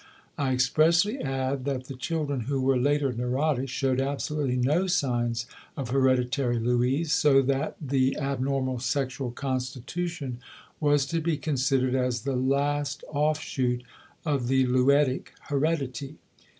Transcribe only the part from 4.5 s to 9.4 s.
no signs of hereditary lues, so that the abnormal sexual